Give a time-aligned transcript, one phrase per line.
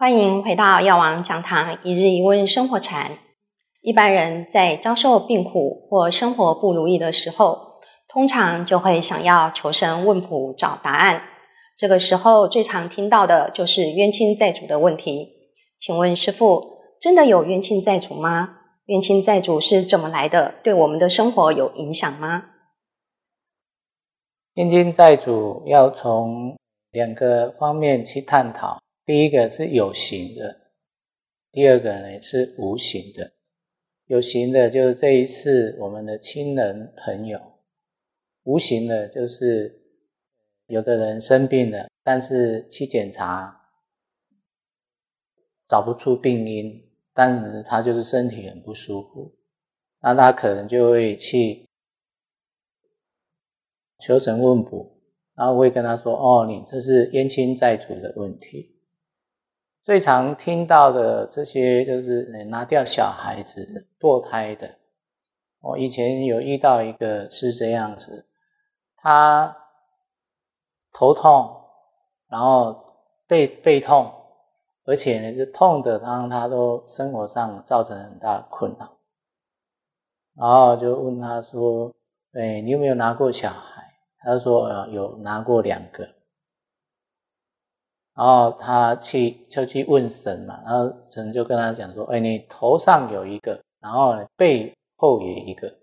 [0.00, 3.18] 欢迎回到药王讲堂一日一问生活禅。
[3.82, 11.24] 一般人在遭受病苦或生活不如意的时候，通常就会想要求神问卜找答案。
[11.76, 15.28] 这个时候最常听到的就是冤亲债主的问题。
[15.78, 18.56] 请问师父，真的有冤亲债主吗？
[18.86, 20.54] 冤亲债主是怎么来的？
[20.62, 22.44] 对我们的生活有影响吗？
[24.54, 26.56] 冤亲债主要从
[26.90, 28.78] 两个方面去探讨。
[29.10, 30.70] 第一个是有形的，
[31.50, 33.32] 第二个呢是无形的。
[34.06, 37.40] 有形的就是这一次我们的亲人朋友，
[38.44, 39.82] 无形的就是
[40.68, 43.60] 有的人生病了，但是去检查
[45.66, 49.34] 找不出病因，但是他就是身体很不舒服，
[50.02, 51.66] 那他可能就会去
[53.98, 55.00] 求神问卜，
[55.34, 58.76] 然后会跟他说：“哦，你这是冤亲债主的问题。”
[59.82, 64.76] 最常听到的这些，就是拿掉小孩子、堕胎的。
[65.60, 68.26] 我以前有遇到一个是这样子，
[68.96, 69.56] 他
[70.92, 71.64] 头痛，
[72.28, 72.84] 然后
[73.26, 74.12] 背背痛，
[74.84, 78.98] 而且呢是痛的，让他都生活上造成很大的困扰。
[80.34, 81.94] 然后就问他说
[82.32, 83.82] ：“哎，你有没有拿过小孩？”
[84.22, 86.06] 他说：“呃，有拿过两个。”
[88.20, 95.74] 然后他去就去问神嘛，然后神就跟他讲说：“哎，你头上有一个，然后呢背后也一个。”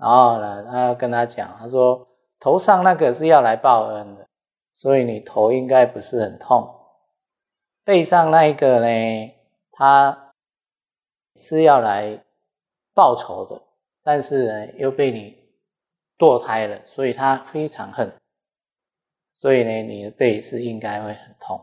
[0.00, 2.08] 然后呢，他跟他讲，他说
[2.40, 4.26] ：“头上那个是要来报恩的，
[4.72, 6.74] 所以你头应该不是很痛。
[7.84, 9.34] 背上那一个呢，
[9.72, 10.32] 他
[11.36, 12.24] 是要来
[12.94, 13.60] 报仇的，
[14.02, 15.36] 但是呢又被你
[16.16, 18.10] 堕胎了，所以他非常恨。”
[19.36, 21.60] 所以呢，你的背是应该会很痛，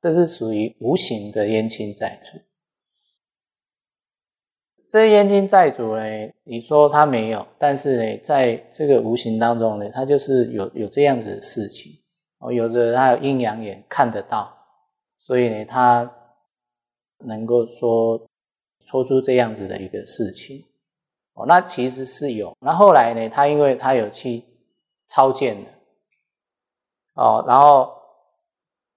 [0.00, 2.38] 这是属于无形的冤亲债主。
[4.88, 6.02] 这冤亲债主呢，
[6.42, 11.92] 你说他没有，但是呢，在这个无形当中呢，他就是有有这样子的事情
[12.38, 12.50] 哦。
[12.50, 14.52] 有的他有阴阳眼看得到，
[15.18, 16.10] 所以呢，他
[17.18, 18.26] 能够说
[18.80, 20.64] 说出这样子的一个事情
[21.34, 21.44] 哦。
[21.46, 24.42] 那其实是有，那后来呢，他因为他有去
[25.06, 25.70] 超荐的。
[27.20, 27.92] 哦，然后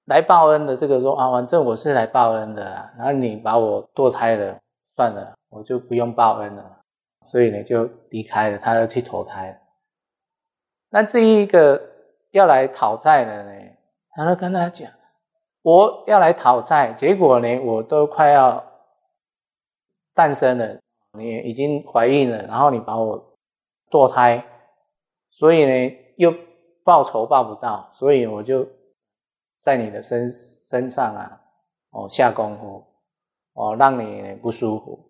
[0.06, 4.58] 来报恩的这个说啊，反正我是来报恩的，然后你把我堕胎了，
[4.96, 6.80] 算了，我就不用报恩了，
[7.20, 9.62] 所以呢就离开了，他要去投胎。
[10.90, 11.82] 那这一个
[12.32, 13.52] 要来讨债的呢，
[14.12, 14.90] 他就跟他讲，
[15.62, 18.64] 我要来讨债，结果呢我都快要
[20.14, 20.80] 诞生了，
[21.18, 23.36] 你已经怀孕了，然后你把我
[23.92, 24.42] 堕胎，
[25.30, 26.34] 所以呢又。
[26.84, 28.68] 报仇报不到，所以我就
[29.60, 31.42] 在你的身身上啊，
[31.92, 32.86] 哦下功夫，
[33.54, 35.10] 哦让你不舒服，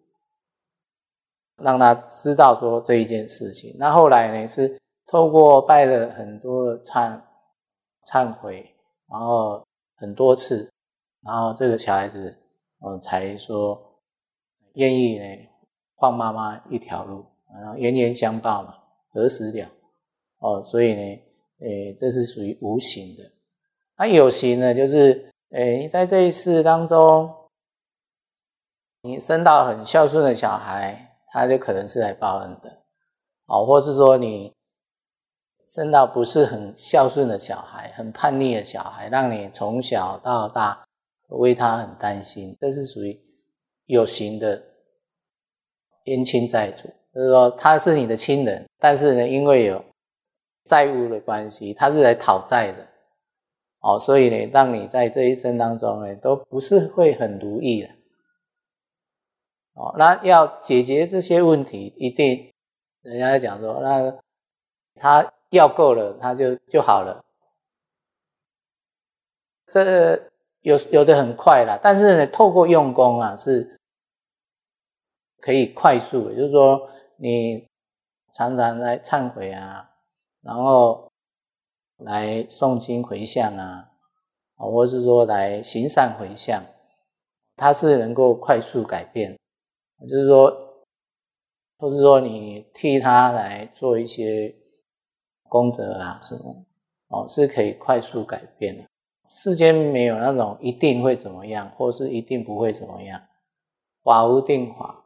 [1.57, 3.75] 让他知道说这一件事情。
[3.79, 7.19] 那后来呢，是透过拜了很多忏
[8.07, 8.75] 忏悔，
[9.09, 10.71] 然后很多次，
[11.21, 12.37] 然后这个小孩子，
[12.85, 13.99] 嗯，才说
[14.73, 15.25] 愿意呢
[15.97, 18.77] 放妈妈一条路，然后冤冤相报嘛，
[19.11, 19.67] 何时了？
[20.37, 21.23] 哦，所以呢。
[21.63, 23.23] 诶，这是属于无形的。
[23.97, 27.33] 那有形呢，就是诶，在这一世当中，
[29.03, 32.81] 你生到很孝顺的小孩，他就可能是来报恩的，
[33.45, 34.51] 哦，或是说你
[35.63, 40.83] 生到不是很孝顺的小孩，很叛逆的小孩，让你从小到大
[41.29, 43.17] 为他很担心，这是属于
[43.85, 44.61] 有形的
[46.05, 49.85] 冤亲债主，就是说他是你的亲人，但是呢，因为有。
[50.65, 52.87] 债务的关系，他是来讨债的，
[53.79, 57.89] 哦，所以呢，让你在这一生当中呢，都不是会很如意的，
[59.73, 62.53] 哦，那要解决这些问题，一定
[63.01, 64.17] 人家讲说，那
[64.95, 67.25] 他要够了，他就就好了，
[69.67, 70.31] 这
[70.61, 73.77] 有有的很快啦，但是呢，透过用功啊，是
[75.41, 77.67] 可以快速，的，就是说你
[78.31, 79.89] 常常在忏悔啊。
[80.43, 81.09] 然后
[81.97, 83.89] 来诵经回向啊，
[84.55, 86.63] 或是说来行善回向，
[87.55, 89.37] 它是能够快速改变，
[90.01, 90.51] 就是说，
[91.77, 94.53] 或是说你替他来做一些
[95.49, 96.65] 功德啊什么，
[97.07, 98.83] 哦，是可以快速改变的。
[99.29, 103.21] 世间没有那种一定会怎么样，或是一定不会怎么样，
[104.03, 105.05] 法无定法，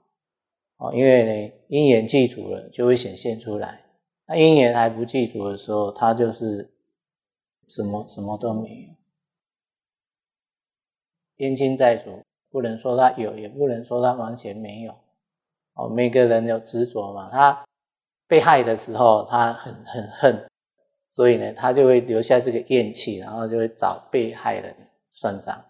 [0.77, 3.86] 哦，因为呢因缘记住了，就会显现出来。
[4.27, 6.69] 那因缘还不记住的时候，他就是
[7.67, 8.93] 什么什么都没有。
[11.37, 14.93] 冤亲债主，不能说他有，也不能说他完全没有。
[15.73, 17.63] 哦，每个人有执着嘛，他
[18.27, 20.47] 被害的时候，他很很恨，
[21.05, 24.75] 所以呢，他就会留下这个怨气，然后就会找被害人
[25.09, 25.63] 算账。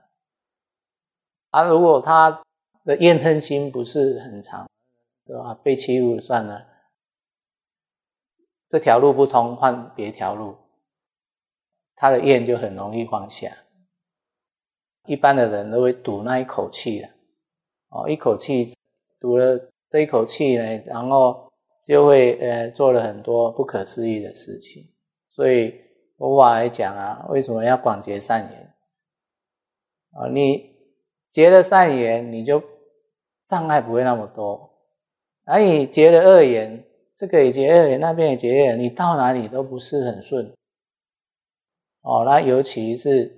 [1.51, 2.41] 啊，如果他
[2.85, 4.67] 的怨恨心不是很长，
[5.25, 5.53] 对吧？
[5.61, 6.65] 被欺负算了，
[8.67, 10.57] 这条路不通，换别条路，
[11.95, 13.51] 他的怨就很容易放下。
[15.05, 17.09] 一般的人都会赌那一口气的，
[17.89, 18.73] 哦，一口气
[19.19, 19.71] 赌了。
[19.89, 21.49] 这一口气呢，然后
[21.81, 24.93] 就会呃做了很多不可思议的事情。
[25.29, 25.73] 所以
[26.17, 28.75] 佛法来讲啊，为什么要广结善缘
[30.11, 30.27] 啊？
[30.27, 30.75] 你
[31.29, 32.61] 结了善缘，你就
[33.45, 34.77] 障碍不会那么多。
[35.45, 36.85] 而你结了恶缘，
[37.17, 40.53] 这个也结恶缘，那边也结恶缘，你到哪里都不是很顺。
[42.01, 43.37] 哦，那尤其是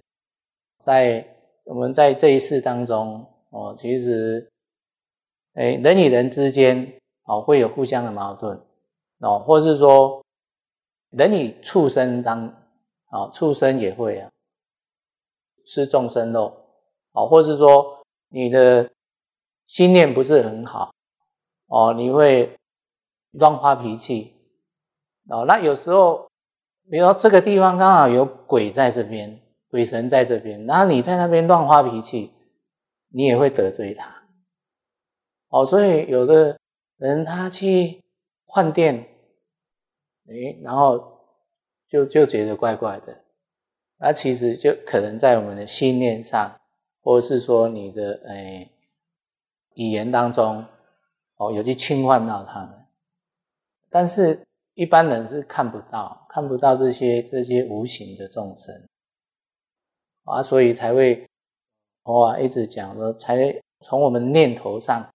[0.80, 4.48] 在我们在这一世当中，哦，其实。
[5.54, 6.94] 哎，人与人之间
[7.24, 8.58] 哦，会有互相的矛盾
[9.18, 10.24] 哦，或是说
[11.10, 12.46] 人与畜生当
[13.08, 14.30] 啊，畜生也会啊，
[15.66, 16.56] 吃众生肉
[17.12, 18.00] 哦，或是说
[18.30, 18.90] 你的
[19.66, 20.94] 心念不是很好
[21.68, 22.56] 哦，你会
[23.32, 24.34] 乱发脾气
[25.30, 25.46] 哦。
[25.48, 26.30] 那有时候，
[26.90, 29.40] 比如说这个地方刚好有鬼在这边，
[29.70, 32.34] 鬼神在这边，然后你在那边乱发脾气，
[33.10, 34.24] 你也会得罪他。
[35.50, 36.60] 哦，所以有的
[36.98, 38.04] 人他去
[38.46, 39.08] 换店，
[40.28, 41.22] 哎，然后
[41.88, 43.24] 就就觉得怪怪的，
[43.98, 46.60] 那其实就可能在我们的信念上，
[47.02, 48.70] 或者是说你的哎
[49.74, 50.66] 语言当中，
[51.38, 52.86] 哦，有去侵犯到他们，
[53.90, 54.46] 但是
[54.76, 58.88] 一般人是看不到，看不到这些这些无形的众生，
[60.26, 61.28] 啊，所以才会
[62.04, 65.10] 我一直讲说，才从我们念头上。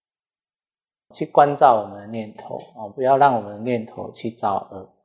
[1.13, 4.97] 去关照我们的念头哦，不要让我们的念头去造恶，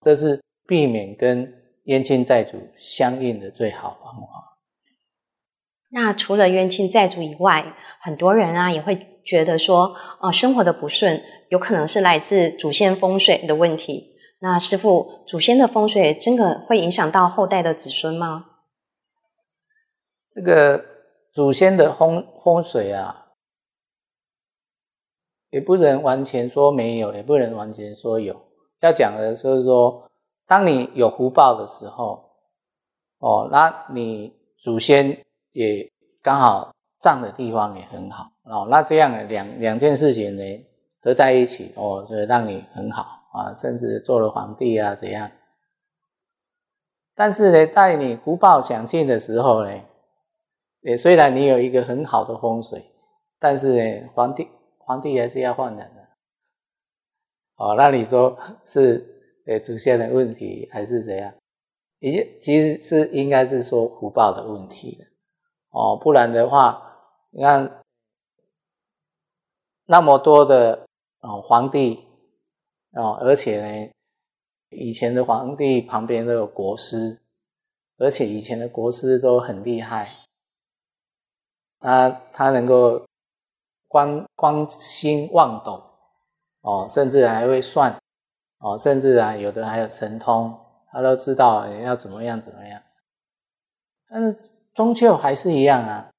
[0.00, 1.52] 这是避免跟
[1.84, 4.55] 冤亲债主相应的最好方法。
[5.88, 14.12] 那除了冤亲债主以外，很多人啊也会觉得说，哦，生活的不顺有可能是来自祖先风水的问题。
[14.40, 18.44] 那师傅，祖先的风水真的会影响到后代的子孙吗？
[20.28, 20.84] 这个
[21.32, 23.22] 祖先的风风水啊。
[25.50, 28.38] 也不能完全说没有，也不能完全说有。
[28.80, 30.10] 要讲的就是说，
[30.46, 32.22] 当你有福报的时候，
[33.18, 35.24] 哦，那你祖先
[35.56, 35.90] 也
[36.22, 38.68] 刚好葬的地方也很好哦。
[38.70, 40.66] 那这样两两件事情呢
[41.00, 45.30] 合在一起哦，就让你很好啊，甚至做了皇帝啊怎样。
[47.14, 49.70] 但是呢，在你福报享尽的时候呢，
[50.82, 52.84] 也虽然你有一个很好的风水，
[53.38, 54.48] 但是呢，皇帝。
[54.88, 56.08] 皇帝还是要换人的，
[57.56, 59.04] 哦，那你说是
[59.44, 61.34] 呃祖先的问题还是怎样？
[61.98, 65.04] 已经其实是应该是说福报的问题的，
[65.76, 66.96] 哦，不然的话，
[67.30, 67.82] 你看
[69.84, 70.86] 那么多的
[71.20, 72.06] 哦皇帝
[72.92, 73.92] 哦，而且呢，
[74.70, 77.20] 以前的皇帝旁边都有国师，
[77.98, 80.24] 而且以前的国师都很厉害，
[81.78, 83.04] 他他能够。
[83.88, 85.82] 光光心望斗
[86.60, 87.96] 哦，甚至还会算
[88.58, 90.58] 哦，甚至啊，有的还有神通，
[90.90, 92.82] 他都知道要怎么样怎么样。
[94.08, 96.10] 但是终究还是一样啊，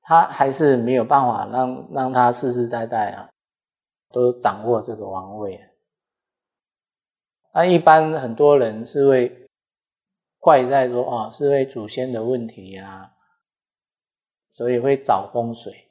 [0.00, 3.28] 他还是没有办法让让他世世代代啊
[4.10, 5.60] 都掌握这个王位。
[7.52, 9.46] 那一般很多人是会
[10.38, 13.12] 怪在说哦，是为祖先的问题呀，
[14.50, 15.90] 所以会找风水。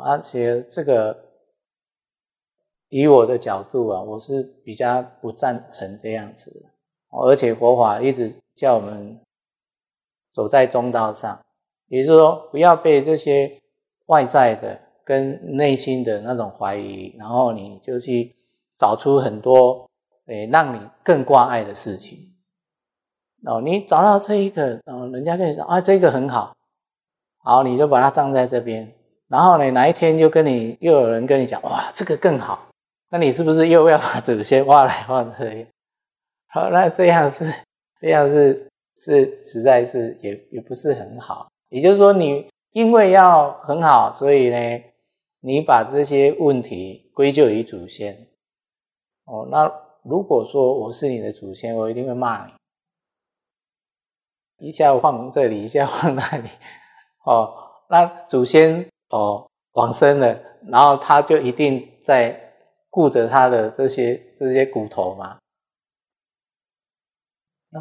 [0.00, 1.24] 而且这个，
[2.88, 6.70] 以我的角度啊，我是比较不赞成这样子的。
[7.10, 9.20] 而且佛法一直叫我们
[10.32, 11.40] 走在中道上，
[11.88, 13.60] 也就是说，不要被这些
[14.06, 18.34] 外在的跟内心的那种怀疑，然后你就去
[18.76, 19.88] 找出很多
[20.26, 22.18] 诶让你更挂碍的事情。
[23.44, 26.52] 哦，你找到这一个，哦，人家跟你说啊，这个很好，
[27.38, 28.92] 好，你就把它葬在这边。
[29.28, 32.68] 然后呢，哪一天又跟你又有人跟你讲，哇，这个更好，
[33.10, 35.68] 那你是不是又要把祖先挖来挖去？
[36.48, 37.44] 好，那这样是
[38.00, 38.68] 这样是
[38.98, 41.48] 是实在是也也不是很好。
[41.68, 44.82] 也就是说，你因为要很好，所以呢，
[45.40, 48.26] 你把这些问题归咎于祖先。
[49.24, 49.70] 哦，那
[50.02, 52.52] 如果说我是你的祖先，我一定会骂你。
[54.66, 56.48] 一下放这里，一下放那里，
[57.24, 57.54] 哦，
[57.88, 60.36] 那祖先哦往生了，
[60.66, 62.36] 然后他就一定在
[62.90, 65.38] 顾着他的这些这些骨头嘛？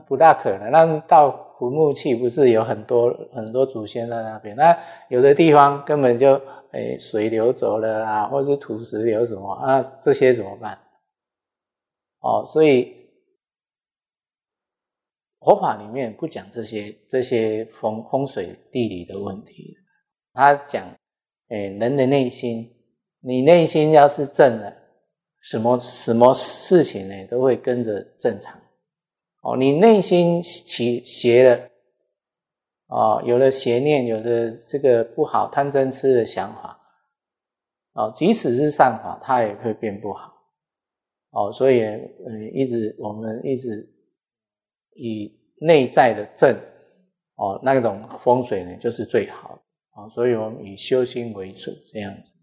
[0.07, 0.71] 不大可能。
[0.71, 4.55] 那到坟墓去不是有很多很多祖先在那边？
[4.55, 4.77] 那
[5.09, 6.39] 有的地方根本就
[6.71, 9.81] 诶水流走了啦，或是土石流什么啊？
[10.03, 10.77] 这些怎么办？
[12.19, 12.93] 哦，所以
[15.39, 19.77] 佛法里面不讲这些这些风风水地理的问题，
[20.33, 20.85] 他讲
[21.49, 22.75] 诶人的内心，
[23.21, 24.73] 你内心要是正了，
[25.41, 28.59] 什么什么事情呢都会跟着正常。
[29.47, 31.69] 哦，你内心起邪了，
[32.87, 36.77] 哦，有了邪念，有了这个不好贪嗔痴的想法，
[37.93, 40.33] 哦，即使是善法，它也会变不好。
[41.29, 43.89] 哦，所以嗯，一直我们一直
[44.95, 46.53] 以内在的正，
[47.35, 49.61] 哦，那种风水呢，就是最好的。
[49.95, 52.33] 哦，所以我们以修心为主，这样子。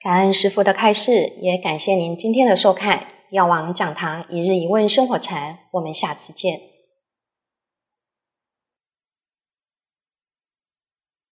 [0.00, 3.06] 感恩师父的开示，也感谢您今天的收看。
[3.30, 6.67] 药王讲堂一日一问生活禅，我们下次见。